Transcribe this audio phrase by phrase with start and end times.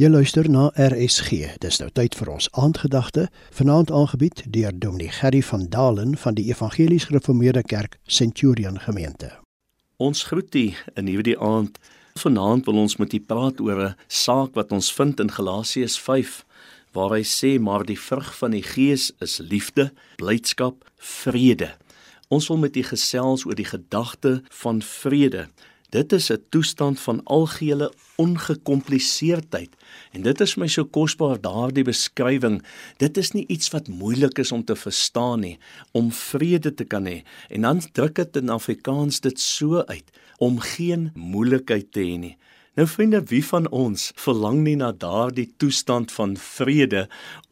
[0.00, 1.58] Jy luister na RSG.
[1.60, 6.46] Dis nou tyd vir ons aandgedagte, vanaand aangebied deur Dominee Gerry van Dalen van die
[6.48, 9.28] Evangelies Gereformeerde Kerk Centurion Gemeente.
[10.00, 10.62] Ons groet u
[10.96, 11.76] in hierdie aand.
[12.16, 16.46] Vanaand wil ons met u praat oor 'n saak wat ons vind in Galasiërs 5
[16.96, 21.76] waar hy sê maar die vrug van die Gees is liefde, blydskap, vrede.
[22.28, 25.48] Ons wil met u gesels oor die gedagte van vrede.
[25.90, 29.70] Dit is 'n toestand van algehele ongekompliseerdheid
[30.12, 32.62] en dit is my so kosbaar daardie beskrywing.
[32.96, 35.58] Dit is nie iets wat moeilik is om te verstaan nie,
[35.92, 37.22] om vrede te kan hê.
[37.48, 42.36] En dan druk dit in Afrikaans dit so uit om geen moeilikheid te hê nie.
[42.80, 47.02] Nou vriende, wie van ons verlang nie na daardie toestand van vrede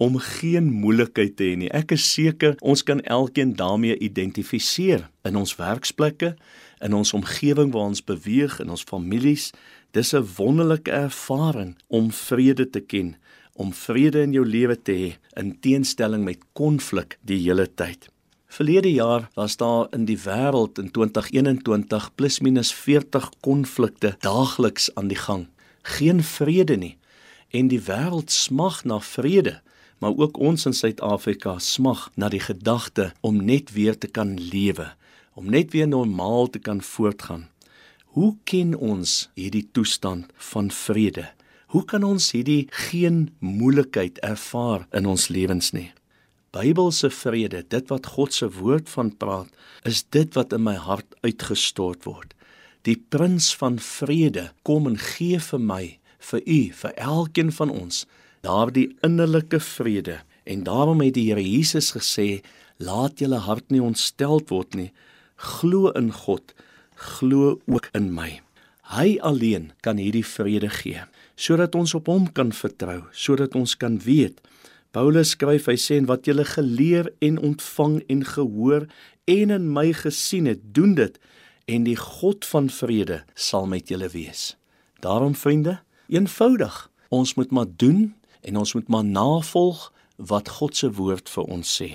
[0.00, 1.68] om geen moeilikheid te hê nie?
[1.68, 6.32] Ek is seker ons kan elkeen daarmee identifiseer in ons werksplekke,
[6.80, 9.50] in ons omgewing waar ons beweeg in ons families.
[9.92, 13.16] Dis 'n wonderlike ervaring om vrede te ken,
[13.52, 18.08] om vrede in jou lewe te hê in teenstelling met konflik die hele tyd.
[18.48, 25.10] Verlede jaar was daar in die wêreld in 2021 plus minus 40 konflikte daagliks aan
[25.12, 25.46] die gang.
[25.82, 26.96] Geen vrede nie.
[27.50, 29.60] En die wêreld smag na vrede,
[29.98, 34.94] maar ook ons in Suid-Afrika smag na die gedagte om net weer te kan lewe,
[35.34, 37.48] om net weer normaal te kan voortgaan.
[38.16, 41.28] Hoe ken ons hierdie toestand van vrede?
[41.68, 45.90] Hoe kan ons hierdie geen moeilikheid ervaar in ons lewens nie?
[46.56, 49.48] Bybelse vrede, dit wat God se woord van praat,
[49.84, 52.32] is dit wat in my hart uitgestort word.
[52.88, 55.82] Die prins van vrede kom en gee vir my,
[56.30, 58.06] vir u, vir elkeen van ons
[58.46, 60.20] daardie innerlike vrede.
[60.48, 62.40] En daarom het die Here Jesus gesê,
[62.78, 64.90] laat julle hart nie ontsteld word nie
[65.38, 66.54] glo in God,
[66.94, 68.40] glo ook in my.
[68.90, 71.04] Hy alleen kan hierdie vrede gee,
[71.38, 74.40] sodat ons op hom kan vertrou, sodat ons kan weet.
[74.96, 78.86] Paulus skryf hy sê en wat jy geleer en ontvang en gehoor
[79.28, 81.18] en in my gesien het, doen dit
[81.68, 84.56] en die God van vrede sal met julle wees.
[85.04, 85.78] Daarom vriende,
[86.08, 91.44] eenvoudig, ons moet maar doen en ons moet maar navolg wat God se woord vir
[91.44, 91.90] ons sê.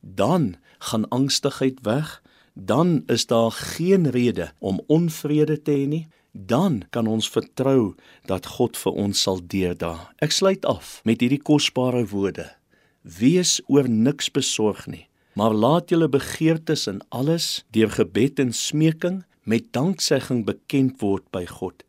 [0.00, 2.20] Dan gaan angstigheid weg,
[2.54, 6.06] dan is daar geen rede om onvrede te hê nie.
[6.38, 7.96] Dan kan ons vertrou
[8.30, 10.04] dat God vir ons sal deurdaag.
[10.22, 12.46] Ek sluit af met hierdie kosbare woorde:
[13.02, 19.24] Wees oor niks besorg nie, maar laat julle begeertes in alles deur gebed en smeking
[19.42, 21.82] met danksegging bekend word by God.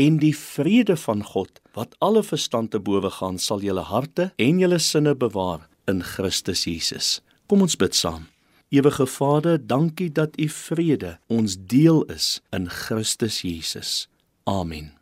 [0.00, 4.60] En die vrede van God wat alle verstand te bowe gaan, sal julle harte en
[4.62, 7.20] julle sinne bewaar in Christus Jesus.
[7.44, 8.31] Kom ons bid saam.
[8.72, 14.08] Ewige Vader, dankie dat U vrede ons deel is in Christus Jesus.
[14.42, 14.92] Amen.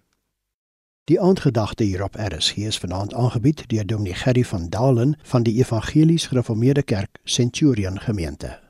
[1.04, 5.58] Die aandgedagte hier op RSG is vanaand aangebied deur Dominee Gerry van Dalen van die
[5.58, 8.69] Evangelies Gereformeerde Kerk Centurion Gemeente.